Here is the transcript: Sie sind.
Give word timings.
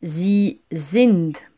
Sie 0.00 0.62
sind. 0.70 1.50